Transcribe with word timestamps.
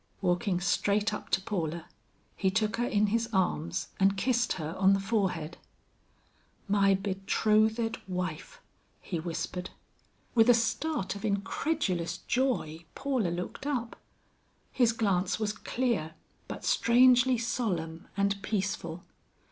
Walking 0.19 0.59
straight 0.59 1.13
up 1.13 1.29
to 1.29 1.39
Paula, 1.41 1.85
he 2.35 2.49
took 2.49 2.77
her 2.77 2.87
in 2.87 3.05
his 3.13 3.29
arms 3.31 3.89
and 3.99 4.17
kissed 4.17 4.53
her 4.53 4.73
on 4.79 4.93
the 4.93 4.99
forehead. 4.99 5.57
"My 6.67 6.95
betrothed 6.95 7.99
wife!" 8.07 8.59
he 8.99 9.19
whispered. 9.19 9.69
With 10.33 10.49
a 10.49 10.55
start 10.55 11.13
of 11.15 11.23
incredulous 11.23 12.17
joy, 12.17 12.83
Paula 12.95 13.29
looked 13.29 13.67
up. 13.67 13.95
His 14.71 14.91
glance 14.91 15.37
was 15.37 15.53
clear 15.53 16.15
but 16.47 16.65
strangely 16.65 17.37
solemn 17.37 18.07
and 18.17 18.41
peaceful. 18.41 19.03